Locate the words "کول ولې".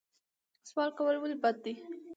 0.97-1.37